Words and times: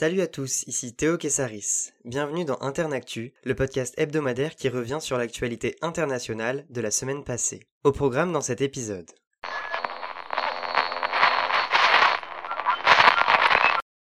Salut 0.00 0.20
à 0.20 0.28
tous, 0.28 0.62
ici 0.68 0.94
Théo 0.94 1.18
Kessaris. 1.18 1.90
Bienvenue 2.04 2.44
dans 2.44 2.60
Internactu, 2.60 3.34
le 3.42 3.56
podcast 3.56 3.94
hebdomadaire 3.96 4.54
qui 4.54 4.68
revient 4.68 4.98
sur 5.00 5.18
l'actualité 5.18 5.74
internationale 5.82 6.64
de 6.70 6.80
la 6.80 6.92
semaine 6.92 7.24
passée. 7.24 7.66
Au 7.82 7.90
programme 7.90 8.32
dans 8.32 8.40
cet 8.40 8.60
épisode. 8.60 9.10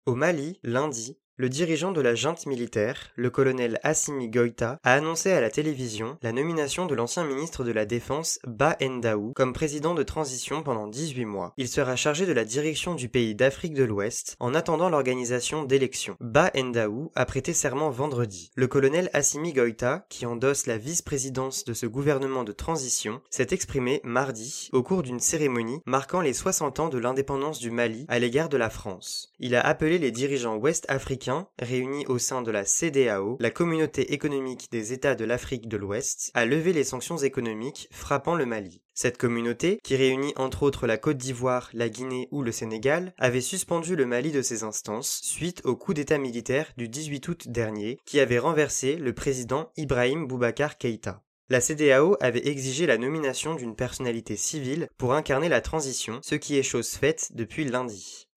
Au 0.07 0.15
Mali, 0.15 0.61
lundi, 0.63 1.19
le 1.41 1.49
dirigeant 1.49 1.91
de 1.91 2.03
la 2.03 2.15
junte 2.15 2.45
militaire, 2.45 3.13
le 3.17 3.31
colonel 3.31 3.81
Assimi 3.83 4.29
Goïta, 4.29 4.79
a 4.85 4.93
annoncé 4.93 5.33
à 5.33 5.41
la 5.41 5.49
télévision 5.49 6.19
la 6.21 6.33
nomination 6.33 6.85
de 6.85 6.95
l'ancien 6.95 7.25
ministre 7.25 7.65
de 7.65 7.73
la 7.73 7.87
Défense 7.87 8.41
Ba 8.47 8.77
Ndaou 8.79 9.33
comme 9.35 9.55
président 9.55 9.95
de 9.95 10.03
transition 10.03 10.63
pendant 10.63 10.87
18 10.87 11.25
mois. 11.25 11.55
Il 11.57 11.69
sera 11.69 11.97
chargé 11.97 12.27
de 12.27 12.35
la 12.35 12.45
direction 12.45 12.95
du 12.95 13.09
pays 13.09 13.35
d'Afrique 13.35 13.73
de 13.73 13.85
l'Ouest 13.85 14.37
en 14.39 14.55
attendant 14.55 14.91
l'organisation 14.91 15.65
d'élections. 15.65 16.19
Ba 16.21 16.51
Ndaou 16.55 17.11
a 17.15 17.25
prêté 17.25 17.55
serment 17.55 17.89
vendredi. 17.89 18.51
Le 18.55 18.67
colonel 18.67 19.09
Assimi 19.15 19.55
Goïta, 19.55 20.05
qui 20.11 20.27
endosse 20.27 20.67
la 20.67 20.77
vice-présidence 20.77 21.65
de 21.65 21.73
ce 21.73 21.87
gouvernement 21.87 22.45
de 22.45 22.53
transition, 22.53 23.23
s'est 23.31 23.49
exprimé 23.53 24.03
mardi 24.05 24.69
au 24.75 24.83
cours 24.83 25.03
d'une 25.03 25.21
cérémonie 25.21 25.81
marquant 25.87 26.21
les 26.21 26.35
60 26.35 26.81
ans 26.81 26.89
de 26.91 26.99
l'indépendance 26.99 27.61
du 27.61 27.71
Mali 27.71 28.05
à 28.09 28.19
l'égard 28.19 28.51
de 28.51 28.59
la 28.59 28.69
France. 28.69 29.33
Il 29.39 29.55
a 29.55 29.63
appelé 29.63 29.97
les 29.97 30.11
dirigeants 30.11 30.57
ouest-africains 30.59 31.30
réunis 31.59 32.07
au 32.07 32.19
sein 32.19 32.43
de 32.43 32.51
la 32.51 32.65
CDAO, 32.65 33.37
la 33.41 33.51
communauté 33.51 34.13
économique 34.13 34.69
des 34.71 34.93
États 34.93 35.15
de 35.15 35.25
l'Afrique 35.25 35.69
de 35.69 35.77
l'Ouest, 35.77 36.31
a 36.35 36.45
levé 36.45 36.73
les 36.73 36.85
sanctions 36.85 37.19
économiques 37.19 37.89
frappant 37.91 38.35
le 38.35 38.47
Mali. 38.47 38.83
Cette 38.95 39.19
communauté, 39.19 39.79
qui 39.83 39.97
réunit 39.97 40.33
entre 40.37 40.63
autres 40.63 40.87
la 40.87 40.99
Côte 40.99 41.17
d'Ivoire, 41.17 41.71
la 41.73 41.89
Guinée 41.89 42.29
ou 42.31 42.43
le 42.43 42.53
Sénégal, 42.53 43.15
avait 43.19 43.41
suspendu 43.41 43.97
le 43.97 44.07
Mali 44.07 44.33
de 44.33 44.43
ses 44.43 44.63
instances 44.63 45.21
suite 45.23 45.63
au 45.65 45.77
coup 45.77 45.95
d'État 45.95 46.19
militaire 46.19 46.73
du 46.77 46.89
18 46.89 47.29
août 47.29 47.49
dernier 47.49 47.99
qui 48.05 48.21
avait 48.21 48.39
renversé 48.39 48.97
le 48.97 49.15
président 49.15 49.71
Ibrahim 49.77 50.27
Boubacar 50.27 50.77
Keïta. 50.79 51.23
La 51.49 51.61
CDAO 51.61 52.17
avait 52.21 52.47
exigé 52.47 52.87
la 52.87 52.97
nomination 52.97 53.57
d'une 53.57 53.75
personnalité 53.75 54.37
civile 54.37 54.89
pour 54.99 55.15
incarner 55.15 55.49
la 55.49 55.61
transition, 55.61 56.21
ce 56.23 56.37
qui 56.37 56.57
est 56.57 56.63
chose 56.63 56.91
faite 56.91 57.31
depuis 57.35 57.65
lundi. 57.65 58.29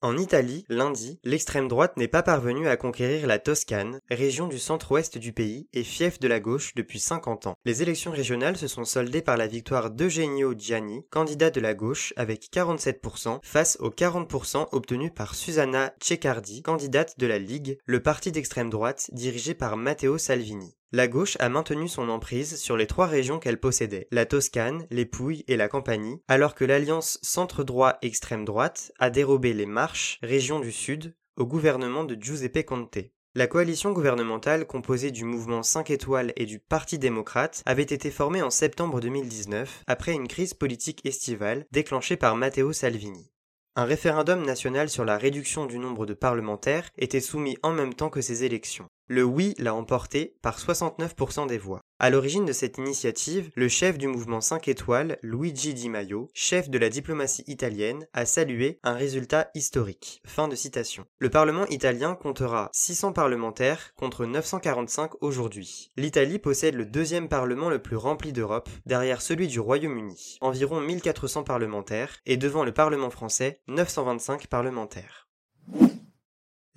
En 0.00 0.16
Italie, 0.16 0.64
lundi, 0.68 1.18
l'extrême 1.24 1.66
droite 1.66 1.96
n'est 1.96 2.06
pas 2.06 2.22
parvenue 2.22 2.68
à 2.68 2.76
conquérir 2.76 3.26
la 3.26 3.40
Toscane, 3.40 3.98
région 4.08 4.46
du 4.46 4.60
centre-ouest 4.60 5.18
du 5.18 5.32
pays 5.32 5.66
et 5.72 5.82
fief 5.82 6.20
de 6.20 6.28
la 6.28 6.38
gauche 6.38 6.72
depuis 6.76 7.00
50 7.00 7.48
ans. 7.48 7.56
Les 7.64 7.82
élections 7.82 8.12
régionales 8.12 8.56
se 8.56 8.68
sont 8.68 8.84
soldées 8.84 9.22
par 9.22 9.36
la 9.36 9.48
victoire 9.48 9.90
d'Eugenio 9.90 10.54
Gianni, 10.56 11.04
candidat 11.10 11.50
de 11.50 11.60
la 11.60 11.74
gauche, 11.74 12.14
avec 12.16 12.48
47% 12.52 13.40
face 13.42 13.76
aux 13.80 13.90
40% 13.90 14.68
obtenus 14.70 15.10
par 15.12 15.34
Susanna 15.34 15.92
Ceccardi, 16.00 16.62
candidate 16.62 17.18
de 17.18 17.26
la 17.26 17.40
Ligue, 17.40 17.78
le 17.84 18.00
parti 18.00 18.30
d'extrême 18.30 18.70
droite 18.70 19.10
dirigé 19.12 19.54
par 19.54 19.76
Matteo 19.76 20.16
Salvini. 20.16 20.77
La 20.90 21.06
gauche 21.06 21.36
a 21.38 21.50
maintenu 21.50 21.86
son 21.86 22.08
emprise 22.08 22.58
sur 22.58 22.78
les 22.78 22.86
trois 22.86 23.06
régions 23.06 23.38
qu'elle 23.38 23.60
possédait, 23.60 24.08
la 24.10 24.24
Toscane, 24.24 24.86
les 24.90 25.04
Pouilles 25.04 25.44
et 25.46 25.58
la 25.58 25.68
Campanie, 25.68 26.22
alors 26.28 26.54
que 26.54 26.64
l'alliance 26.64 27.18
centre-droit-extrême 27.20 28.46
droite 28.46 28.90
a 28.98 29.10
dérobé 29.10 29.52
les 29.52 29.66
Marches, 29.66 30.18
région 30.22 30.60
du 30.60 30.72
Sud, 30.72 31.14
au 31.36 31.44
gouvernement 31.44 32.04
de 32.04 32.16
Giuseppe 32.18 32.64
Conte. 32.64 32.98
La 33.34 33.46
coalition 33.46 33.92
gouvernementale 33.92 34.66
composée 34.66 35.10
du 35.10 35.26
mouvement 35.26 35.62
5 35.62 35.90
étoiles 35.90 36.32
et 36.36 36.46
du 36.46 36.58
Parti 36.58 36.98
démocrate 36.98 37.62
avait 37.66 37.82
été 37.82 38.10
formée 38.10 38.40
en 38.40 38.48
septembre 38.48 39.02
2019 39.02 39.84
après 39.86 40.14
une 40.14 40.26
crise 40.26 40.54
politique 40.54 41.04
estivale 41.04 41.66
déclenchée 41.70 42.16
par 42.16 42.34
Matteo 42.34 42.72
Salvini. 42.72 43.30
Un 43.76 43.84
référendum 43.84 44.42
national 44.42 44.88
sur 44.88 45.04
la 45.04 45.18
réduction 45.18 45.66
du 45.66 45.78
nombre 45.78 46.06
de 46.06 46.14
parlementaires 46.14 46.88
était 46.96 47.20
soumis 47.20 47.58
en 47.62 47.72
même 47.72 47.92
temps 47.92 48.10
que 48.10 48.22
ces 48.22 48.44
élections. 48.44 48.88
Le 49.10 49.24
oui 49.24 49.54
l'a 49.56 49.74
emporté 49.74 50.36
par 50.42 50.58
69% 50.58 51.46
des 51.46 51.56
voix. 51.56 51.80
À 51.98 52.10
l'origine 52.10 52.44
de 52.44 52.52
cette 52.52 52.76
initiative, 52.76 53.50
le 53.54 53.66
chef 53.66 53.96
du 53.96 54.06
mouvement 54.06 54.42
5 54.42 54.68
étoiles, 54.68 55.16
Luigi 55.22 55.72
Di 55.72 55.88
Maio, 55.88 56.28
chef 56.34 56.68
de 56.68 56.78
la 56.78 56.90
diplomatie 56.90 57.42
italienne, 57.46 58.06
a 58.12 58.26
salué 58.26 58.78
un 58.82 58.92
résultat 58.92 59.50
historique. 59.54 60.20
Fin 60.26 60.46
de 60.46 60.54
citation. 60.54 61.06
Le 61.20 61.30
Parlement 61.30 61.66
italien 61.68 62.14
comptera 62.16 62.68
600 62.74 63.14
parlementaires 63.14 63.94
contre 63.96 64.26
945 64.26 65.22
aujourd'hui. 65.22 65.90
L'Italie 65.96 66.38
possède 66.38 66.74
le 66.74 66.84
deuxième 66.84 67.30
parlement 67.30 67.70
le 67.70 67.80
plus 67.80 67.96
rempli 67.96 68.34
d'Europe, 68.34 68.68
derrière 68.84 69.22
celui 69.22 69.48
du 69.48 69.58
Royaume-Uni, 69.58 70.36
environ 70.42 70.82
1400 70.82 71.44
parlementaires, 71.44 72.18
et 72.26 72.36
devant 72.36 72.62
le 72.62 72.72
Parlement 72.72 73.10
français, 73.10 73.62
925 73.68 74.48
parlementaires. 74.48 75.28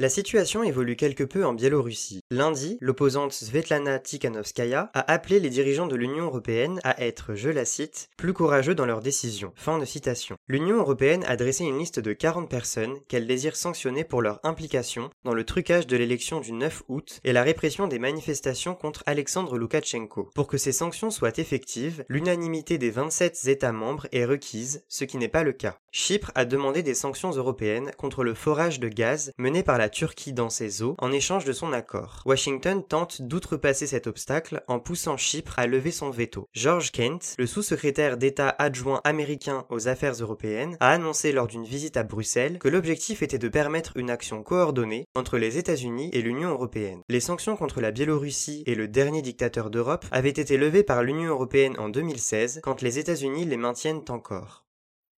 La 0.02 0.10
situation 0.10 0.64
évolue 0.64 0.96
quelque 0.96 1.24
peu 1.24 1.46
en 1.46 1.54
Biélorussie. 1.54 2.22
Lundi, 2.32 2.80
l'opposante 2.82 3.34
Svetlana 3.34 4.00
Tikhanovskaya 4.00 4.90
a 4.96 5.12
appelé 5.12 5.40
les 5.40 5.52
dirigeants 5.52 5.86
de 5.86 5.96
l'Union 5.96 6.26
européenne 6.26 6.80
à 6.84 7.04
être, 7.04 7.36
je 7.36 7.52
la 7.52 7.66
cite, 7.66 8.10
plus 8.18 8.34
courageux 8.34 8.74
dans 8.74 8.88
leurs 8.88 9.02
décisions. 9.02 9.54
Fin 9.56 9.78
de 9.78 9.86
citation. 9.86 10.38
L'Union 10.48 10.78
européenne 10.78 11.24
a 11.28 11.36
dressé 11.36 11.66
une 11.66 11.78
liste 11.78 12.00
de 12.00 12.14
40 12.14 12.50
personnes 12.50 12.98
qu'elle 13.10 13.28
désire 13.28 13.56
sanctionner 13.56 14.04
pour 14.04 14.24
leur 14.24 14.40
implication 14.44 15.12
dans 15.24 15.36
le 15.36 15.44
trucage 15.44 15.86
de 15.86 15.98
l'élection 15.98 16.40
du 16.40 16.52
9 16.52 16.82
août 16.88 17.20
et 17.24 17.32
la 17.32 17.44
répression 17.44 17.88
des 17.88 18.00
manifestations 18.00 18.74
contre 18.74 19.04
Alexandre 19.06 19.60
Loukachenko. 19.60 20.32
Pour 20.34 20.48
que 20.48 20.58
ces 20.58 20.72
sanctions 20.72 21.12
soient 21.12 21.38
effectives, 21.38 22.06
l'unanimité 22.10 22.80
des 22.80 22.90
27 22.90 23.46
États 23.46 23.72
membres 23.72 24.08
est 24.12 24.26
requise, 24.26 24.84
ce 24.90 25.04
qui 25.04 25.20
n'est 25.20 25.28
pas 25.28 25.44
le 25.44 25.54
cas. 25.54 25.78
Chypre 25.92 26.32
a 26.34 26.46
demandé 26.46 26.82
des 26.82 26.96
sanctions 26.96 27.30
européennes 27.30 27.92
contre 28.00 28.24
le 28.24 28.34
forage 28.34 28.80
de 28.80 28.88
gaz 28.88 29.32
mené 29.38 29.62
par 29.62 29.78
la 29.78 29.91
Turquie 29.92 30.34
dans 30.34 30.50
ses 30.50 30.82
eaux 30.82 30.96
en 30.98 31.12
échange 31.12 31.46
de 31.46 31.54
son 31.54 31.74
accord. 31.74 32.24
Washington 32.26 32.84
tente 32.84 33.22
d'outrepasser 33.22 33.86
cet 33.86 34.08
obstacle 34.08 34.64
en 34.68 34.80
poussant 34.80 35.18
Chypre 35.18 35.60
à 35.60 35.68
lever 35.68 35.92
son 35.92 36.10
veto. 36.10 36.48
George 36.54 36.92
Kent, 36.92 37.36
le 37.38 37.46
sous-secrétaire 37.46 38.18
d'État 38.18 38.56
adjoint 38.58 39.02
américain 39.04 39.66
aux 39.70 39.88
affaires 39.88 40.14
européennes, 40.14 40.78
a 40.80 40.90
annoncé 40.90 41.32
lors 41.32 41.48
d'une 41.48 41.66
visite 41.66 41.98
à 41.98 42.04
Bruxelles 42.04 42.58
que 42.60 42.70
l'objectif 42.70 43.22
était 43.22 43.38
de 43.38 43.50
permettre 43.50 43.98
une 43.98 44.10
action 44.10 44.42
coordonnée 44.42 45.06
entre 45.16 45.38
les 45.38 45.58
États-Unis 45.58 46.10
et 46.14 46.22
l'Union 46.22 46.50
européenne. 46.50 47.02
Les 47.10 47.20
sanctions 47.20 47.56
contre 47.56 47.82
la 47.82 47.92
Biélorussie 47.92 48.64
et 48.66 48.76
le 48.76 48.88
dernier 48.88 49.22
dictateur 49.22 49.70
d'Europe 49.70 50.06
avaient 50.12 50.30
été 50.30 50.58
levées 50.58 50.84
par 50.84 51.04
l'Union 51.04 51.30
européenne 51.30 51.76
en 51.78 51.90
2016 51.90 52.62
quand 52.64 52.82
les 52.82 52.98
États-Unis 52.98 53.46
les 53.46 53.58
maintiennent 53.58 54.04
encore. 54.10 54.66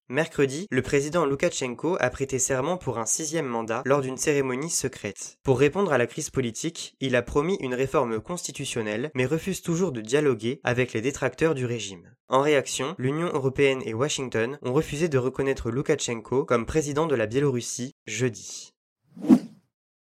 Mercredi, 0.10 0.68
le 0.70 0.82
président 0.82 1.26
Loukachenko 1.26 1.96
a 1.98 2.10
prêté 2.10 2.38
serment 2.38 2.76
pour 2.76 3.00
un 3.00 3.06
sixième 3.06 3.46
mandat 3.46 3.84
lors 3.86 4.02
d'une 4.02 4.18
cérémonie 4.18 4.70
secrète. 4.70 5.38
Pour 5.44 5.58
répondre 5.58 5.94
à 5.94 5.98
la 5.98 6.08
crise 6.08 6.30
politique, 6.30 6.98
il 7.00 7.16
a 7.16 7.22
promis 7.22 7.58
une 7.62 7.74
réforme 7.74 8.20
constitutionnelle, 8.20 9.12
mais 9.16 9.26
refuse 9.26 9.62
toujours 9.62 9.94
de 9.94 10.02
dialoguer 10.02 10.60
avec 10.66 10.92
les 10.92 11.00
détracteurs 11.00 11.56
du 11.56 11.66
régime. 11.66 12.14
En 12.28 12.42
réaction, 12.42 12.96
l'Union 12.98 13.28
européenne 13.34 13.82
et 13.86 13.94
Washington 13.94 14.60
ont 14.62 14.74
refusé 14.74 15.08
de 15.08 15.18
reconnaître 15.18 15.72
Loukachenko 15.72 16.44
comme 16.44 16.66
président 16.66 17.08
de 17.08 17.16
la 17.16 17.26
Biélorussie 17.26 17.96
jeudi. 18.06 18.74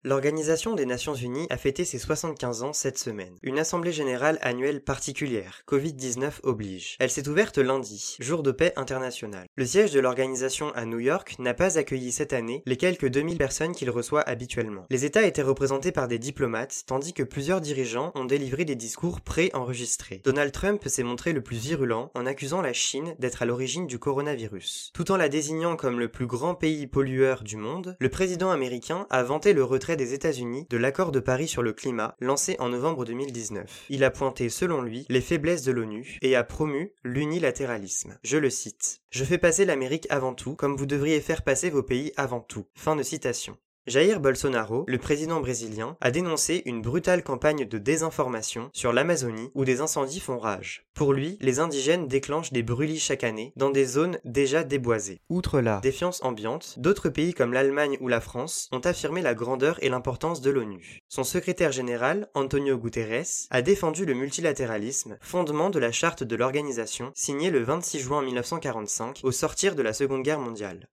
L'Organisation 0.02 0.74
des 0.74 0.86
Nations 0.86 1.14
Unies 1.14 1.46
a 1.50 1.58
fêté 1.58 1.84
ses 1.84 1.98
75 1.98 2.62
ans 2.62 2.72
cette 2.72 2.96
semaine. 2.96 3.36
Une 3.42 3.58
assemblée 3.58 3.92
générale 3.92 4.38
annuelle 4.40 4.82
particulière, 4.82 5.60
Covid-19 5.68 6.40
oblige. 6.42 6.96
Elle 6.98 7.10
s'est 7.10 7.28
ouverte 7.28 7.58
lundi, 7.58 8.16
jour 8.18 8.42
de 8.42 8.50
paix 8.50 8.72
international. 8.76 9.46
Le 9.56 9.66
siège 9.66 9.92
de 9.92 10.00
l'organisation 10.00 10.72
à 10.72 10.86
New 10.86 11.00
York 11.00 11.36
n'a 11.38 11.52
pas 11.52 11.76
accueilli 11.76 12.12
cette 12.12 12.32
année 12.32 12.62
les 12.64 12.78
quelques 12.78 13.10
2000 13.10 13.36
personnes 13.36 13.74
qu'il 13.74 13.90
reçoit 13.90 14.22
habituellement. 14.22 14.86
Les 14.88 15.04
États 15.04 15.26
étaient 15.26 15.42
représentés 15.42 15.92
par 15.92 16.08
des 16.08 16.18
diplomates, 16.18 16.84
tandis 16.86 17.12
que 17.12 17.22
plusieurs 17.22 17.60
dirigeants 17.60 18.12
ont 18.14 18.24
délivré 18.24 18.64
des 18.64 18.76
discours 18.76 19.20
pré-enregistrés. 19.20 20.22
Donald 20.24 20.52
Trump 20.52 20.82
s'est 20.88 21.02
montré 21.02 21.34
le 21.34 21.42
plus 21.42 21.58
virulent 21.58 22.10
en 22.14 22.24
accusant 22.24 22.62
la 22.62 22.72
Chine 22.72 23.14
d'être 23.18 23.42
à 23.42 23.44
l'origine 23.44 23.86
du 23.86 23.98
coronavirus. 23.98 24.92
Tout 24.94 25.12
en 25.12 25.18
la 25.18 25.28
désignant 25.28 25.76
comme 25.76 26.00
le 26.00 26.08
plus 26.08 26.26
grand 26.26 26.54
pays 26.54 26.86
pollueur 26.86 27.42
du 27.42 27.58
monde, 27.58 27.98
le 28.00 28.08
président 28.08 28.50
américain 28.50 29.06
a 29.10 29.22
vanté 29.22 29.52
le 29.52 29.62
retrait 29.62 29.89
des 29.96 30.14
États-Unis 30.14 30.66
de 30.70 30.76
l'accord 30.76 31.12
de 31.12 31.20
Paris 31.20 31.48
sur 31.48 31.62
le 31.62 31.72
climat 31.72 32.16
lancé 32.20 32.56
en 32.58 32.68
novembre 32.68 33.04
2019. 33.04 33.86
Il 33.88 34.04
a 34.04 34.10
pointé, 34.10 34.48
selon 34.48 34.82
lui, 34.82 35.06
les 35.08 35.20
faiblesses 35.20 35.62
de 35.62 35.72
l'ONU 35.72 36.18
et 36.22 36.36
a 36.36 36.44
promu 36.44 36.92
l'unilatéralisme. 37.04 38.18
Je 38.22 38.38
le 38.38 38.50
cite. 38.50 39.00
Je 39.10 39.24
fais 39.24 39.38
passer 39.38 39.64
l'Amérique 39.64 40.06
avant 40.10 40.34
tout, 40.34 40.54
comme 40.54 40.76
vous 40.76 40.86
devriez 40.86 41.20
faire 41.20 41.42
passer 41.42 41.70
vos 41.70 41.82
pays 41.82 42.12
avant 42.16 42.40
tout. 42.40 42.66
Fin 42.74 42.96
de 42.96 43.02
citation. 43.02 43.56
Jair 43.86 44.20
Bolsonaro, 44.20 44.84
le 44.86 44.98
président 44.98 45.40
brésilien, 45.40 45.96
a 46.02 46.10
dénoncé 46.10 46.62
une 46.66 46.82
brutale 46.82 47.24
campagne 47.24 47.64
de 47.64 47.78
désinformation 47.78 48.68
sur 48.74 48.92
l'Amazonie 48.92 49.50
où 49.54 49.64
des 49.64 49.80
incendies 49.80 50.20
font 50.20 50.38
rage. 50.38 50.84
Pour 50.92 51.14
lui, 51.14 51.38
les 51.40 51.60
indigènes 51.60 52.06
déclenchent 52.06 52.52
des 52.52 52.62
brûlis 52.62 53.00
chaque 53.00 53.24
année 53.24 53.54
dans 53.56 53.70
des 53.70 53.86
zones 53.86 54.18
déjà 54.26 54.64
déboisées. 54.64 55.22
Outre 55.30 55.60
la 55.60 55.80
défiance 55.80 56.22
ambiante, 56.22 56.74
d'autres 56.76 57.08
pays 57.08 57.32
comme 57.32 57.54
l'Allemagne 57.54 57.96
ou 58.02 58.08
la 58.08 58.20
France 58.20 58.68
ont 58.70 58.80
affirmé 58.80 59.22
la 59.22 59.34
grandeur 59.34 59.82
et 59.82 59.88
l'importance 59.88 60.42
de 60.42 60.50
l'ONU. 60.50 60.98
Son 61.08 61.24
secrétaire 61.24 61.72
général, 61.72 62.28
Antonio 62.34 62.76
Guterres, 62.76 63.48
a 63.48 63.62
défendu 63.62 64.04
le 64.04 64.12
multilatéralisme, 64.12 65.16
fondement 65.22 65.70
de 65.70 65.78
la 65.78 65.90
charte 65.90 66.22
de 66.22 66.36
l'organisation 66.36 67.12
signée 67.14 67.50
le 67.50 67.62
26 67.62 67.98
juin 67.98 68.22
1945 68.22 69.20
au 69.22 69.32
sortir 69.32 69.74
de 69.74 69.82
la 69.82 69.94
Seconde 69.94 70.22
Guerre 70.22 70.38
mondiale. 70.38 70.86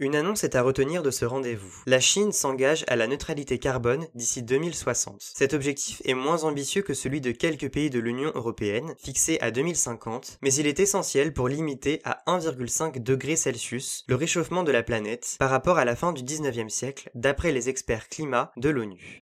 Une 0.00 0.16
annonce 0.16 0.42
est 0.42 0.56
à 0.56 0.62
retenir 0.62 1.04
de 1.04 1.12
ce 1.12 1.24
rendez-vous. 1.24 1.72
La 1.86 2.00
Chine 2.00 2.32
s'engage 2.32 2.84
à 2.88 2.96
la 2.96 3.06
neutralité 3.06 3.60
carbone 3.60 4.08
d'ici 4.16 4.42
2060. 4.42 5.20
Cet 5.20 5.54
objectif 5.54 6.02
est 6.04 6.14
moins 6.14 6.42
ambitieux 6.42 6.82
que 6.82 6.94
celui 6.94 7.20
de 7.20 7.30
quelques 7.30 7.70
pays 7.70 7.90
de 7.90 8.00
l'Union 8.00 8.32
européenne, 8.34 8.96
fixé 8.98 9.38
à 9.40 9.52
2050, 9.52 10.38
mais 10.42 10.52
il 10.52 10.66
est 10.66 10.80
essentiel 10.80 11.32
pour 11.32 11.46
limiter 11.46 12.00
à 12.02 12.24
1,5 12.26 13.04
degrés 13.04 13.36
Celsius 13.36 14.02
le 14.08 14.16
réchauffement 14.16 14.64
de 14.64 14.72
la 14.72 14.82
planète 14.82 15.36
par 15.38 15.50
rapport 15.50 15.78
à 15.78 15.84
la 15.84 15.94
fin 15.94 16.12
du 16.12 16.24
19e 16.24 16.70
siècle, 16.70 17.08
d'après 17.14 17.52
les 17.52 17.68
experts 17.68 18.08
climat 18.08 18.50
de 18.56 18.70
l'ONU. 18.70 19.22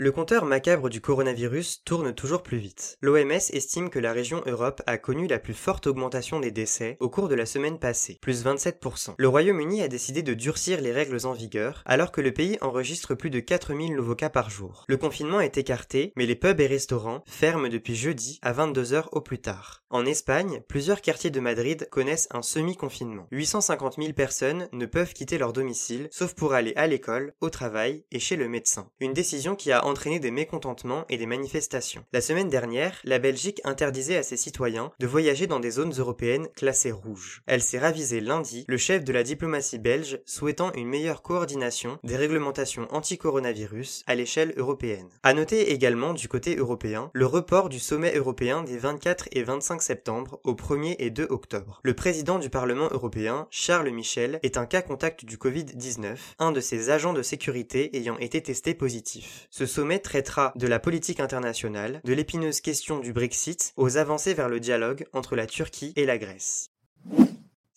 Le 0.00 0.12
compteur 0.12 0.44
macabre 0.44 0.90
du 0.90 1.00
coronavirus 1.00 1.82
tourne 1.84 2.14
toujours 2.14 2.44
plus 2.44 2.58
vite. 2.58 2.98
L'OMS 3.02 3.32
estime 3.32 3.90
que 3.90 3.98
la 3.98 4.12
région 4.12 4.42
Europe 4.46 4.80
a 4.86 4.96
connu 4.96 5.26
la 5.26 5.40
plus 5.40 5.54
forte 5.54 5.88
augmentation 5.88 6.38
des 6.38 6.52
décès 6.52 6.96
au 7.00 7.10
cours 7.10 7.28
de 7.28 7.34
la 7.34 7.46
semaine 7.46 7.80
passée, 7.80 8.16
plus 8.22 8.44
27%. 8.44 9.14
Le 9.18 9.28
Royaume-Uni 9.28 9.82
a 9.82 9.88
décidé 9.88 10.22
de 10.22 10.34
durcir 10.34 10.80
les 10.80 10.92
règles 10.92 11.26
en 11.26 11.32
vigueur, 11.32 11.82
alors 11.84 12.12
que 12.12 12.20
le 12.20 12.32
pays 12.32 12.58
enregistre 12.60 13.16
plus 13.16 13.30
de 13.30 13.40
4000 13.40 13.96
nouveaux 13.96 14.14
cas 14.14 14.30
par 14.30 14.50
jour. 14.50 14.84
Le 14.86 14.96
confinement 14.96 15.40
est 15.40 15.58
écarté, 15.58 16.12
mais 16.14 16.26
les 16.26 16.36
pubs 16.36 16.60
et 16.60 16.68
restaurants 16.68 17.24
ferment 17.26 17.68
depuis 17.68 17.96
jeudi 17.96 18.38
à 18.42 18.52
22h 18.52 19.06
au 19.10 19.20
plus 19.20 19.40
tard. 19.40 19.82
En 19.90 20.06
Espagne, 20.06 20.62
plusieurs 20.68 21.00
quartiers 21.00 21.30
de 21.30 21.40
Madrid 21.40 21.88
connaissent 21.90 22.28
un 22.30 22.42
semi-confinement. 22.42 23.26
850 23.32 23.96
000 23.96 24.12
personnes 24.12 24.68
ne 24.72 24.86
peuvent 24.86 25.14
quitter 25.14 25.38
leur 25.38 25.52
domicile, 25.52 26.06
sauf 26.12 26.34
pour 26.34 26.52
aller 26.52 26.74
à 26.76 26.86
l'école, 26.86 27.32
au 27.40 27.50
travail 27.50 28.04
et 28.12 28.20
chez 28.20 28.36
le 28.36 28.48
médecin. 28.48 28.90
Une 29.00 29.12
décision 29.12 29.56
qui 29.56 29.72
a 29.72 29.87
entraîné 29.88 30.20
des 30.20 30.30
mécontentements 30.30 31.04
et 31.08 31.16
des 31.16 31.26
manifestations. 31.26 32.04
La 32.12 32.20
semaine 32.20 32.48
dernière, 32.48 33.00
la 33.04 33.18
Belgique 33.18 33.60
interdisait 33.64 34.16
à 34.16 34.22
ses 34.22 34.36
citoyens 34.36 34.92
de 34.98 35.06
voyager 35.06 35.46
dans 35.46 35.60
des 35.60 35.72
zones 35.72 35.94
européennes 35.98 36.48
classées 36.54 36.92
rouges. 36.92 37.42
Elle 37.46 37.62
s'est 37.62 37.78
ravisée 37.78 38.20
lundi, 38.20 38.64
le 38.68 38.76
chef 38.76 39.04
de 39.04 39.12
la 39.12 39.22
diplomatie 39.22 39.78
belge 39.78 40.20
souhaitant 40.24 40.72
une 40.74 40.88
meilleure 40.88 41.22
coordination 41.22 41.98
des 42.04 42.16
réglementations 42.16 42.86
anti-coronavirus 42.90 44.04
à 44.06 44.14
l'échelle 44.14 44.54
européenne. 44.56 45.08
À 45.22 45.34
noter 45.34 45.72
également 45.72 46.14
du 46.14 46.28
côté 46.28 46.56
européen 46.56 47.10
le 47.14 47.26
report 47.26 47.68
du 47.68 47.78
sommet 47.78 48.14
européen 48.14 48.62
des 48.62 48.78
24 48.78 49.28
et 49.32 49.42
25 49.42 49.82
septembre 49.82 50.40
au 50.44 50.52
1er 50.52 50.96
et 50.98 51.10
2 51.10 51.26
octobre. 51.30 51.80
Le 51.82 51.94
président 51.94 52.38
du 52.38 52.50
Parlement 52.50 52.88
européen, 52.90 53.46
Charles 53.50 53.90
Michel, 53.90 54.38
est 54.42 54.56
un 54.56 54.66
cas 54.66 54.82
contact 54.82 55.24
du 55.24 55.36
Covid-19, 55.36 56.16
un 56.38 56.52
de 56.52 56.60
ses 56.60 56.90
agents 56.90 57.12
de 57.12 57.22
sécurité 57.22 57.96
ayant 57.96 58.18
été 58.18 58.42
testé 58.42 58.74
positif. 58.74 59.46
Ce 59.50 59.66
sommet 59.78 60.00
traitera 60.00 60.52
de 60.56 60.66
la 60.66 60.80
politique 60.80 61.20
internationale, 61.20 62.00
de 62.02 62.12
l'épineuse 62.12 62.60
question 62.60 62.98
du 62.98 63.12
Brexit, 63.12 63.74
aux 63.76 63.96
avancées 63.96 64.34
vers 64.34 64.48
le 64.48 64.58
dialogue 64.58 65.06
entre 65.12 65.36
la 65.36 65.46
Turquie 65.46 65.92
et 65.94 66.04
la 66.04 66.18
Grèce. 66.18 66.72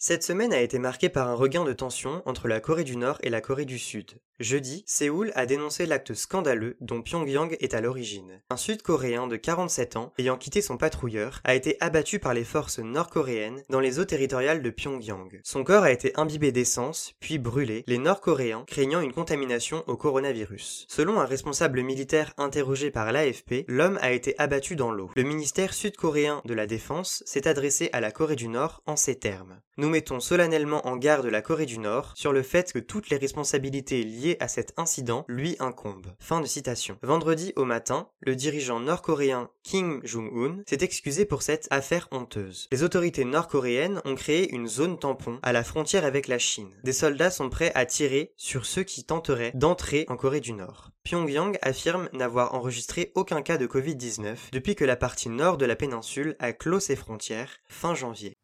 Cette 0.03 0.24
semaine 0.24 0.51
a 0.51 0.59
été 0.59 0.80
marquée 0.80 1.09
par 1.09 1.27
un 1.27 1.36
regain 1.36 1.63
de 1.63 1.74
tension 1.74 2.24
entre 2.25 2.48
la 2.48 2.59
Corée 2.59 2.83
du 2.83 2.98
Nord 2.98 3.19
et 3.21 3.30
la 3.30 3.39
Corée 3.39 3.65
du 3.65 3.77
Sud. 3.77 4.19
Jeudi, 4.39 4.83
Séoul 4.88 5.31
a 5.36 5.45
dénoncé 5.45 5.86
l'acte 5.86 6.15
scandaleux 6.15 6.75
dont 6.81 7.03
Pyongyang 7.03 7.56
est 7.59 7.75
à 7.75 7.81
l'origine. 7.81 8.42
Un 8.50 8.57
Sud-Coréen 8.57 9.27
de 9.27 9.36
47 9.36 9.98
ans, 9.98 10.12
ayant 10.18 10.38
quitté 10.38 10.63
son 10.63 10.77
patrouilleur, 10.77 11.42
a 11.44 11.53
été 11.53 11.77
abattu 11.80 12.18
par 12.18 12.33
les 12.33 12.44
forces 12.44 12.80
nord-coréennes 12.80 13.62
dans 13.69 13.80
les 13.80 14.00
eaux 14.00 14.06
territoriales 14.06 14.63
de 14.63 14.71
Pyongyang. 14.71 15.39
Son 15.44 15.63
corps 15.63 15.83
a 15.83 15.92
été 15.92 16.12
imbibé 16.15 16.51
d'essence, 16.51 17.13
puis 17.19 17.38
brûlé, 17.38 17.83
les 17.86 18.00
Nord-Coréens 18.00 18.63
craignant 18.65 19.01
une 19.01 19.13
contamination 19.13 19.83
au 19.86 19.98
coronavirus. 19.98 20.88
Selon 20.89 21.19
un 21.19 21.25
responsable 21.25 21.83
militaire 21.83 22.33
interrogé 22.39 22.89
par 22.89 23.12
l'AFP, 23.12 23.65
l'homme 23.68 24.00
a 24.01 24.12
été 24.12 24.33
abattu 24.39 24.75
dans 24.75 24.92
l'eau. 24.92 25.12
Le 25.15 25.21
ministère 25.21 25.75
sud-coréen 25.75 26.42
de 26.45 26.56
la 26.56 26.65
Défense 26.65 27.21
s'est 27.27 27.48
adressé 27.48 27.92
à 27.94 28.00
la 28.00 28.12
Corée 28.12 28.36
du 28.36 28.48
Nord 28.48 28.81
en 28.88 28.95
ces 28.95 29.19
termes. 29.19 29.62
Mettons 29.91 30.19
solennellement 30.19 30.88
en 30.88 30.97
garde 30.97 31.27
la 31.27 31.41
Corée 31.41 31.67
du 31.67 31.77
Nord 31.77 32.13
sur 32.15 32.33
le 32.33 32.41
fait 32.41 32.73
que 32.73 32.79
toutes 32.79 33.09
les 33.09 33.17
responsabilités 33.17 34.03
liées 34.03 34.38
à 34.39 34.47
cet 34.47 34.73
incident 34.77 35.25
lui 35.27 35.55
incombe. 35.59 36.07
Fin 36.19 36.41
de 36.41 36.47
citation. 36.47 36.97
Vendredi 37.03 37.53
au 37.55 37.65
matin, 37.65 38.07
le 38.21 38.35
dirigeant 38.35 38.79
nord-coréen 38.79 39.49
Kim 39.63 39.99
Jong-un 40.03 40.63
s'est 40.67 40.83
excusé 40.83 41.25
pour 41.25 41.43
cette 41.43 41.67
affaire 41.69 42.07
honteuse. 42.11 42.67
Les 42.71 42.83
autorités 42.83 43.25
nord-coréennes 43.25 44.01
ont 44.05 44.15
créé 44.15 44.51
une 44.51 44.67
zone 44.67 44.97
tampon 44.97 45.39
à 45.43 45.51
la 45.51 45.63
frontière 45.63 46.05
avec 46.05 46.27
la 46.27 46.39
Chine. 46.39 46.71
Des 46.83 46.93
soldats 46.93 47.29
sont 47.29 47.49
prêts 47.49 47.71
à 47.75 47.85
tirer 47.85 48.33
sur 48.38 48.65
ceux 48.65 48.83
qui 48.83 49.03
tenteraient 49.03 49.51
d'entrer 49.53 50.05
en 50.07 50.15
Corée 50.15 50.39
du 50.39 50.53
Nord. 50.53 50.91
Pyongyang 51.03 51.57
affirme 51.61 52.09
n'avoir 52.13 52.53
enregistré 52.53 53.11
aucun 53.15 53.41
cas 53.41 53.57
de 53.57 53.67
Covid-19 53.67 54.35
depuis 54.51 54.75
que 54.75 54.85
la 54.85 54.95
partie 54.95 55.29
nord 55.29 55.57
de 55.57 55.65
la 55.65 55.75
péninsule 55.75 56.35
a 56.39 56.53
clos 56.53 56.79
ses 56.79 56.95
frontières 56.95 57.57
fin 57.67 57.95
janvier. 57.95 58.38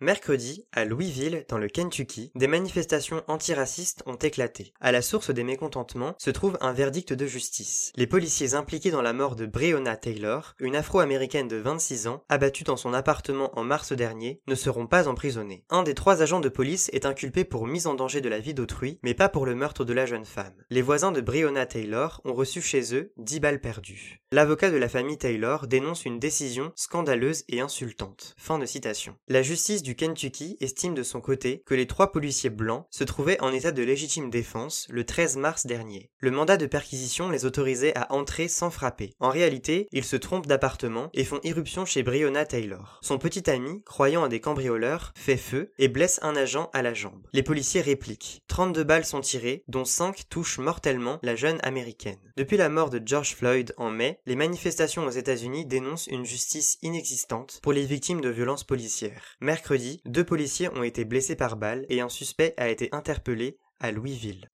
Mercredi, 0.00 0.66
à 0.72 0.84
Louisville, 0.84 1.44
dans 1.48 1.56
le 1.56 1.68
Kentucky, 1.68 2.32
des 2.34 2.48
manifestations 2.48 3.22
antiracistes 3.28 4.02
ont 4.06 4.16
éclaté. 4.16 4.72
À 4.80 4.90
la 4.90 5.02
source 5.02 5.30
des 5.30 5.44
mécontentements 5.44 6.16
se 6.18 6.30
trouve 6.30 6.58
un 6.60 6.72
verdict 6.72 7.12
de 7.12 7.26
justice. 7.26 7.92
Les 7.94 8.08
policiers 8.08 8.54
impliqués 8.54 8.90
dans 8.90 9.02
la 9.02 9.12
mort 9.12 9.36
de 9.36 9.46
Breonna 9.46 9.96
Taylor, 9.96 10.56
une 10.58 10.74
afro-américaine 10.74 11.46
de 11.46 11.56
26 11.56 12.08
ans, 12.08 12.24
abattue 12.28 12.64
dans 12.64 12.76
son 12.76 12.92
appartement 12.92 13.56
en 13.56 13.62
mars 13.62 13.92
dernier, 13.92 14.40
ne 14.48 14.56
seront 14.56 14.88
pas 14.88 15.06
emprisonnés. 15.06 15.64
Un 15.70 15.84
des 15.84 15.94
trois 15.94 16.22
agents 16.22 16.40
de 16.40 16.48
police 16.48 16.90
est 16.92 17.06
inculpé 17.06 17.44
pour 17.44 17.68
mise 17.68 17.86
en 17.86 17.94
danger 17.94 18.20
de 18.20 18.28
la 18.28 18.40
vie 18.40 18.52
d'autrui, 18.52 18.98
mais 19.04 19.14
pas 19.14 19.28
pour 19.28 19.46
le 19.46 19.54
meurtre 19.54 19.84
de 19.84 19.92
la 19.92 20.06
jeune 20.06 20.24
femme. 20.24 20.54
Les 20.70 20.82
voisins 20.82 21.12
de 21.12 21.20
Breonna 21.20 21.66
Taylor 21.66 22.20
ont 22.24 22.34
reçu 22.34 22.60
chez 22.60 22.96
eux 22.96 23.12
10 23.18 23.38
balles 23.38 23.60
perdues. 23.60 24.24
L'avocat 24.32 24.72
de 24.72 24.76
la 24.76 24.88
famille 24.88 25.18
Taylor 25.18 25.68
dénonce 25.68 26.04
une 26.04 26.18
décision 26.18 26.72
scandaleuse 26.74 27.44
et 27.48 27.60
insultante. 27.60 28.34
Fin 28.36 28.58
de 28.58 28.66
citation. 28.66 29.14
La 29.28 29.42
justice 29.42 29.83
du 29.84 29.94
Kentucky 29.94 30.56
estime 30.60 30.94
de 30.94 31.02
son 31.02 31.20
côté 31.20 31.62
que 31.66 31.74
les 31.74 31.86
trois 31.86 32.10
policiers 32.10 32.48
blancs 32.48 32.86
se 32.90 33.04
trouvaient 33.04 33.40
en 33.42 33.52
état 33.52 33.70
de 33.70 33.82
légitime 33.82 34.30
défense 34.30 34.86
le 34.88 35.04
13 35.04 35.36
mars 35.36 35.66
dernier. 35.66 36.10
Le 36.20 36.30
mandat 36.30 36.56
de 36.56 36.64
perquisition 36.64 37.28
les 37.28 37.44
autorisait 37.44 37.96
à 37.96 38.10
entrer 38.10 38.48
sans 38.48 38.70
frapper. 38.70 39.12
En 39.20 39.28
réalité, 39.28 39.86
ils 39.92 40.04
se 40.04 40.16
trompent 40.16 40.46
d'appartement 40.46 41.10
et 41.12 41.24
font 41.24 41.38
irruption 41.44 41.84
chez 41.84 42.02
Breonna 42.02 42.46
Taylor. 42.46 42.98
Son 43.02 43.18
petit 43.18 43.48
ami, 43.50 43.82
croyant 43.84 44.24
à 44.24 44.28
des 44.28 44.40
cambrioleurs, 44.40 45.12
fait 45.16 45.36
feu 45.36 45.70
et 45.78 45.88
blesse 45.88 46.18
un 46.22 46.34
agent 46.34 46.70
à 46.72 46.80
la 46.80 46.94
jambe. 46.94 47.26
Les 47.34 47.42
policiers 47.42 47.82
répliquent. 47.82 48.42
32 48.48 48.84
balles 48.84 49.04
sont 49.04 49.20
tirées, 49.20 49.64
dont 49.68 49.84
5 49.84 50.30
touchent 50.30 50.58
mortellement 50.58 51.18
la 51.22 51.36
jeune 51.36 51.58
américaine. 51.62 52.16
Depuis 52.38 52.56
la 52.56 52.70
mort 52.70 52.88
de 52.88 53.02
George 53.04 53.34
Floyd 53.34 53.74
en 53.76 53.90
mai, 53.90 54.18
les 54.24 54.34
manifestations 54.34 55.04
aux 55.04 55.10
États-Unis 55.10 55.66
dénoncent 55.66 56.06
une 56.06 56.24
justice 56.24 56.78
inexistante 56.80 57.60
pour 57.62 57.74
les 57.74 57.84
victimes 57.84 58.22
de 58.22 58.30
violences 58.30 58.64
policières. 58.64 59.36
Mercredi, 59.40 59.73
deux 60.04 60.24
policiers 60.24 60.68
ont 60.68 60.82
été 60.82 61.04
blessés 61.04 61.36
par 61.36 61.56
balle 61.56 61.86
et 61.88 62.00
un 62.00 62.08
suspect 62.08 62.54
a 62.56 62.68
été 62.68 62.88
interpellé 62.92 63.58
à 63.80 63.90
Louisville. 63.90 64.48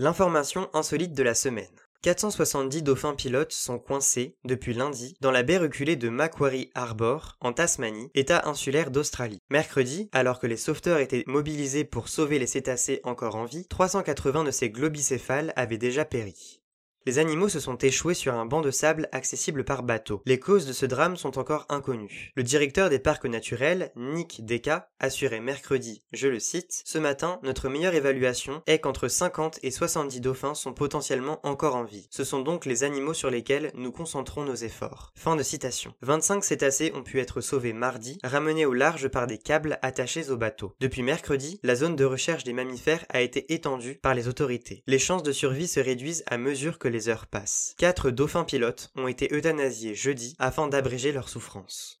L'information 0.00 0.68
insolite 0.72 1.14
de 1.14 1.22
la 1.22 1.34
semaine. 1.34 1.66
470 2.02 2.82
dauphins 2.82 3.14
pilotes 3.14 3.52
sont 3.52 3.78
coincés, 3.78 4.36
depuis 4.44 4.74
lundi, 4.74 5.16
dans 5.22 5.30
la 5.30 5.42
baie 5.42 5.56
reculée 5.56 5.96
de 5.96 6.10
Macquarie 6.10 6.70
Harbour, 6.74 7.36
en 7.40 7.54
Tasmanie, 7.54 8.10
état 8.14 8.46
insulaire 8.46 8.90
d'Australie. 8.90 9.38
Mercredi, 9.48 10.10
alors 10.12 10.38
que 10.38 10.46
les 10.46 10.58
sauveteurs 10.58 10.98
étaient 10.98 11.24
mobilisés 11.26 11.84
pour 11.84 12.08
sauver 12.08 12.38
les 12.38 12.46
cétacés 12.46 13.00
encore 13.04 13.36
en 13.36 13.46
vie, 13.46 13.66
380 13.68 14.44
de 14.44 14.50
ces 14.50 14.68
globicéphales 14.68 15.54
avaient 15.56 15.78
déjà 15.78 16.04
péri. 16.04 16.60
Les 17.06 17.18
animaux 17.18 17.50
se 17.50 17.60
sont 17.60 17.76
échoués 17.76 18.14
sur 18.14 18.32
un 18.32 18.46
banc 18.46 18.62
de 18.62 18.70
sable 18.70 19.10
accessible 19.12 19.64
par 19.64 19.82
bateau. 19.82 20.22
Les 20.24 20.40
causes 20.40 20.64
de 20.64 20.72
ce 20.72 20.86
drame 20.86 21.18
sont 21.18 21.38
encore 21.38 21.66
inconnues. 21.68 22.32
Le 22.34 22.42
directeur 22.42 22.88
des 22.88 22.98
parcs 22.98 23.26
naturels, 23.26 23.92
Nick 23.94 24.46
Deka, 24.46 24.88
assurait 25.00 25.40
mercredi, 25.40 26.02
je 26.14 26.28
le 26.28 26.38
cite, 26.38 26.80
Ce 26.86 26.96
matin, 26.96 27.40
notre 27.42 27.68
meilleure 27.68 27.94
évaluation 27.94 28.62
est 28.66 28.78
qu'entre 28.78 29.08
50 29.08 29.58
et 29.62 29.70
70 29.70 30.22
dauphins 30.22 30.54
sont 30.54 30.72
potentiellement 30.72 31.40
encore 31.46 31.76
en 31.76 31.84
vie. 31.84 32.08
Ce 32.10 32.24
sont 32.24 32.40
donc 32.40 32.64
les 32.64 32.84
animaux 32.84 33.12
sur 33.12 33.28
lesquels 33.28 33.70
nous 33.74 33.92
concentrons 33.92 34.44
nos 34.44 34.54
efforts. 34.54 35.12
Fin 35.14 35.36
de 35.36 35.42
citation. 35.42 35.92
25 36.00 36.42
cétacés 36.42 36.90
ont 36.94 37.02
pu 37.02 37.20
être 37.20 37.42
sauvés 37.42 37.74
mardi, 37.74 38.18
ramenés 38.24 38.64
au 38.64 38.72
large 38.72 39.08
par 39.08 39.26
des 39.26 39.36
câbles 39.36 39.78
attachés 39.82 40.30
au 40.30 40.38
bateau. 40.38 40.74
Depuis 40.80 41.02
mercredi, 41.02 41.60
la 41.62 41.76
zone 41.76 41.96
de 41.96 42.04
recherche 42.06 42.44
des 42.44 42.54
mammifères 42.54 43.04
a 43.10 43.20
été 43.20 43.52
étendue 43.52 43.98
par 44.02 44.14
les 44.14 44.26
autorités. 44.26 44.82
Les 44.86 44.98
chances 44.98 45.22
de 45.22 45.32
survie 45.32 45.68
se 45.68 45.80
réduisent 45.80 46.24
à 46.28 46.38
mesure 46.38 46.78
que 46.78 46.93
les 46.94 47.08
heures 47.08 47.26
passent. 47.26 47.74
Quatre 47.76 48.10
dauphins 48.10 48.44
pilotes 48.44 48.90
ont 48.94 49.08
été 49.08 49.28
euthanasiés 49.34 49.96
jeudi 49.96 50.36
afin 50.38 50.68
d'abréger 50.68 51.10
leur 51.10 51.28
souffrance. 51.28 52.00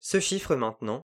Ce 0.00 0.20
chiffre 0.20 0.54
maintenant, 0.54 1.02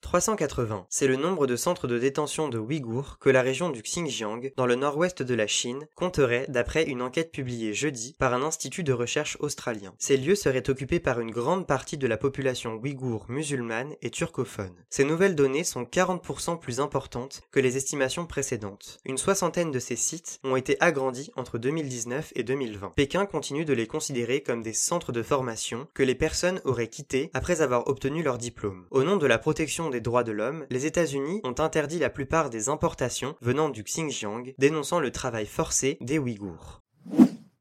380. 0.00 0.86
C'est 0.88 1.06
le 1.06 1.16
nombre 1.16 1.46
de 1.46 1.56
centres 1.56 1.86
de 1.86 1.98
détention 1.98 2.48
de 2.48 2.58
Ouïghours 2.58 3.18
que 3.18 3.30
la 3.30 3.42
région 3.42 3.70
du 3.70 3.82
Xinjiang, 3.82 4.52
dans 4.56 4.66
le 4.66 4.74
nord-ouest 4.74 5.22
de 5.22 5.34
la 5.34 5.46
Chine, 5.46 5.86
compterait 5.94 6.46
d'après 6.48 6.84
une 6.84 7.02
enquête 7.02 7.32
publiée 7.32 7.74
jeudi 7.74 8.16
par 8.18 8.34
un 8.34 8.42
institut 8.42 8.82
de 8.82 8.92
recherche 8.92 9.36
australien. 9.40 9.94
Ces 9.98 10.16
lieux 10.16 10.34
seraient 10.34 10.70
occupés 10.70 11.00
par 11.00 11.20
une 11.20 11.30
grande 11.30 11.66
partie 11.66 11.98
de 11.98 12.06
la 12.06 12.16
population 12.16 12.74
ouïghour 12.74 13.26
musulmane 13.28 13.94
et 14.02 14.10
turcophone. 14.10 14.74
Ces 14.88 15.04
nouvelles 15.04 15.34
données 15.34 15.64
sont 15.64 15.84
40% 15.84 16.58
plus 16.58 16.80
importantes 16.80 17.42
que 17.50 17.60
les 17.60 17.76
estimations 17.76 18.26
précédentes. 18.26 18.98
Une 19.04 19.18
soixantaine 19.18 19.70
de 19.70 19.78
ces 19.78 19.96
sites 19.96 20.40
ont 20.44 20.56
été 20.56 20.76
agrandis 20.80 21.30
entre 21.36 21.58
2019 21.58 22.32
et 22.34 22.42
2020. 22.42 22.94
Pékin 22.96 23.26
continue 23.26 23.64
de 23.64 23.74
les 23.74 23.86
considérer 23.86 24.42
comme 24.42 24.62
des 24.62 24.72
centres 24.72 25.12
de 25.12 25.22
formation 25.22 25.86
que 25.94 26.02
les 26.02 26.14
personnes 26.14 26.60
auraient 26.64 26.88
quittés 26.88 27.30
après 27.34 27.60
avoir 27.60 27.88
obtenu 27.88 28.22
leur 28.22 28.38
diplôme. 28.38 28.86
Au 28.90 29.02
nom 29.02 29.16
de 29.16 29.26
la 29.26 29.38
protection 29.38 29.89
des 29.90 30.00
droits 30.00 30.24
de 30.24 30.32
l'homme, 30.32 30.66
les 30.70 30.86
États-Unis 30.86 31.40
ont 31.44 31.54
interdit 31.58 31.98
la 31.98 32.10
plupart 32.10 32.50
des 32.50 32.68
importations 32.68 33.36
venant 33.40 33.68
du 33.68 33.82
Xinjiang, 33.82 34.54
dénonçant 34.58 35.00
le 35.00 35.12
travail 35.12 35.46
forcé 35.46 35.98
des 36.00 36.18
Ouïghours. 36.18 36.82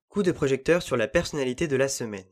Coup 0.08 0.24
de 0.24 0.32
projecteur 0.32 0.82
sur 0.82 0.98
la 0.98 1.08
personnalité 1.08 1.68
de 1.68 1.76
la 1.76 1.88
semaine. 1.88 2.26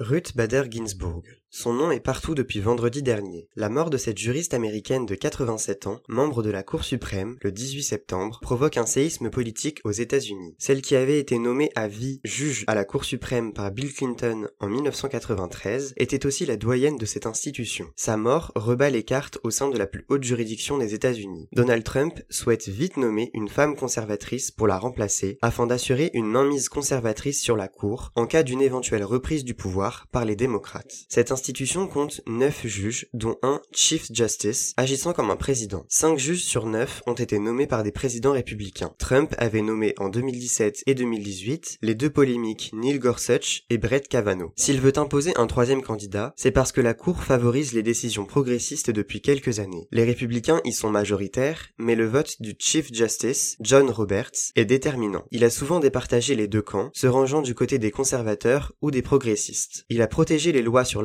Ruth 0.00 0.36
Bader 0.36 0.64
Ginsburg. 0.70 1.22
Son 1.56 1.72
nom 1.72 1.92
est 1.92 2.00
partout 2.00 2.34
depuis 2.34 2.58
vendredi 2.58 3.00
dernier. 3.00 3.46
La 3.54 3.68
mort 3.68 3.88
de 3.88 3.96
cette 3.96 4.18
juriste 4.18 4.54
américaine 4.54 5.06
de 5.06 5.14
87 5.14 5.86
ans, 5.86 6.00
membre 6.08 6.42
de 6.42 6.50
la 6.50 6.64
Cour 6.64 6.82
suprême, 6.82 7.36
le 7.42 7.52
18 7.52 7.84
septembre, 7.84 8.40
provoque 8.42 8.76
un 8.76 8.86
séisme 8.86 9.30
politique 9.30 9.80
aux 9.84 9.92
États-Unis. 9.92 10.56
Celle 10.58 10.82
qui 10.82 10.96
avait 10.96 11.20
été 11.20 11.38
nommée 11.38 11.70
à 11.76 11.86
vie 11.86 12.20
juge 12.24 12.64
à 12.66 12.74
la 12.74 12.84
Cour 12.84 13.04
suprême 13.04 13.52
par 13.52 13.70
Bill 13.70 13.94
Clinton 13.94 14.48
en 14.58 14.68
1993 14.68 15.94
était 15.96 16.26
aussi 16.26 16.44
la 16.44 16.56
doyenne 16.56 16.96
de 16.96 17.06
cette 17.06 17.24
institution. 17.24 17.86
Sa 17.94 18.16
mort 18.16 18.50
rebat 18.56 18.90
les 18.90 19.04
cartes 19.04 19.38
au 19.44 19.52
sein 19.52 19.68
de 19.68 19.78
la 19.78 19.86
plus 19.86 20.06
haute 20.08 20.24
juridiction 20.24 20.76
des 20.76 20.92
États-Unis. 20.92 21.48
Donald 21.52 21.84
Trump 21.84 22.20
souhaite 22.30 22.68
vite 22.68 22.96
nommer 22.96 23.30
une 23.32 23.48
femme 23.48 23.76
conservatrice 23.76 24.50
pour 24.50 24.66
la 24.66 24.76
remplacer 24.76 25.38
afin 25.40 25.68
d'assurer 25.68 26.10
une 26.14 26.26
mainmise 26.26 26.68
conservatrice 26.68 27.40
sur 27.40 27.56
la 27.56 27.68
Cour 27.68 28.10
en 28.16 28.26
cas 28.26 28.42
d'une 28.42 28.60
éventuelle 28.60 29.04
reprise 29.04 29.44
du 29.44 29.54
pouvoir 29.54 30.08
par 30.10 30.24
les 30.24 30.34
démocrates. 30.34 31.06
Institution 31.44 31.86
compte 31.86 32.22
9 32.26 32.66
juges, 32.66 33.06
dont 33.12 33.36
un 33.42 33.60
Chief 33.70 34.06
Justice, 34.10 34.72
agissant 34.78 35.12
comme 35.12 35.30
un 35.30 35.36
président. 35.36 35.84
5 35.90 36.18
juges 36.18 36.42
sur 36.42 36.64
9 36.64 37.02
ont 37.06 37.12
été 37.12 37.38
nommés 37.38 37.66
par 37.66 37.82
des 37.82 37.92
présidents 37.92 38.32
républicains. 38.32 38.94
Trump 38.98 39.34
avait 39.36 39.60
nommé 39.60 39.92
en 39.98 40.08
2017 40.08 40.84
et 40.86 40.94
2018 40.94 41.80
les 41.82 41.94
deux 41.94 42.08
polémiques 42.08 42.70
Neil 42.72 42.98
Gorsuch 42.98 43.64
et 43.68 43.76
Brett 43.76 44.08
Kavanaugh. 44.08 44.52
S'il 44.56 44.80
veut 44.80 44.98
imposer 44.98 45.36
un 45.36 45.46
troisième 45.46 45.82
candidat, 45.82 46.32
c'est 46.34 46.50
parce 46.50 46.72
que 46.72 46.80
la 46.80 46.94
Cour 46.94 47.22
favorise 47.22 47.74
les 47.74 47.82
décisions 47.82 48.24
progressistes 48.24 48.90
depuis 48.90 49.20
quelques 49.20 49.58
années. 49.58 49.86
Les 49.92 50.04
républicains 50.04 50.62
y 50.64 50.72
sont 50.72 50.88
majoritaires, 50.88 51.68
mais 51.76 51.94
le 51.94 52.06
vote 52.06 52.40
du 52.40 52.54
Chief 52.58 52.90
Justice, 52.90 53.58
John 53.60 53.90
Roberts, 53.90 54.52
est 54.56 54.64
déterminant. 54.64 55.26
Il 55.30 55.44
a 55.44 55.50
souvent 55.50 55.78
départagé 55.78 56.36
les 56.36 56.48
deux 56.48 56.62
camps, 56.62 56.88
se 56.94 57.06
rangeant 57.06 57.42
du 57.42 57.54
côté 57.54 57.78
des 57.78 57.90
conservateurs 57.90 58.72
ou 58.80 58.90
des 58.90 59.02
progressistes. 59.02 59.84
Il 59.90 60.00
a 60.00 60.06
protégé 60.06 60.50
les 60.50 60.62
lois 60.62 60.86
sur 60.86 61.02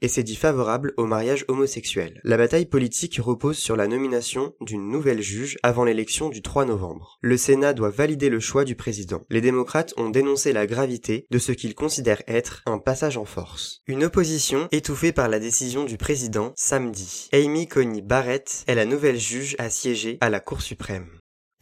et 0.00 0.08
s'est 0.08 0.22
dit 0.22 0.36
favorable 0.36 0.92
au 0.96 1.06
mariage 1.06 1.44
homosexuel. 1.48 2.20
La 2.24 2.36
bataille 2.36 2.66
politique 2.66 3.18
repose 3.20 3.56
sur 3.56 3.76
la 3.76 3.86
nomination 3.86 4.54
d'une 4.60 4.88
nouvelle 4.88 5.22
juge 5.22 5.56
avant 5.62 5.84
l'élection 5.84 6.28
du 6.28 6.42
3 6.42 6.64
novembre. 6.64 7.18
Le 7.22 7.36
Sénat 7.36 7.72
doit 7.72 7.90
valider 7.90 8.28
le 8.28 8.40
choix 8.40 8.64
du 8.64 8.74
président. 8.74 9.22
Les 9.30 9.40
démocrates 9.40 9.94
ont 9.96 10.10
dénoncé 10.10 10.52
la 10.52 10.66
gravité 10.66 11.26
de 11.30 11.38
ce 11.38 11.52
qu'ils 11.52 11.74
considèrent 11.74 12.22
être 12.26 12.62
un 12.66 12.78
passage 12.78 13.16
en 13.16 13.24
force. 13.24 13.80
Une 13.86 14.04
opposition 14.04 14.68
étouffée 14.72 15.12
par 15.12 15.28
la 15.28 15.38
décision 15.38 15.84
du 15.84 15.96
président 15.96 16.52
samedi. 16.56 17.28
Amy 17.32 17.66
Coney 17.68 18.02
Barrett 18.02 18.64
est 18.66 18.74
la 18.74 18.84
nouvelle 18.84 19.18
juge 19.18 19.56
à 19.58 19.70
siéger 19.70 20.18
à 20.20 20.30
la 20.30 20.40
Cour 20.40 20.62
suprême. 20.62 21.06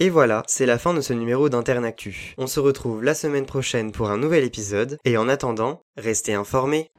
Et 0.00 0.11
voilà, 0.11 0.42
c'est 0.49 0.66
la 0.66 0.78
fin 0.78 0.94
de 0.94 1.00
ce 1.00 1.12
numéro 1.12 1.49
d'Internactu. 1.49 2.35
On 2.37 2.49
se 2.49 2.59
retrouve 2.59 3.04
la 3.04 3.14
semaine 3.14 3.47
prochaine 3.47 3.92
pour 3.92 4.11
un 4.11 4.18
nouvel 4.18 4.42
épisode, 4.42 4.99
et 5.04 5.16
en 5.16 5.28
attendant, 5.28 5.82
restez 5.97 6.35
informés 6.35 6.90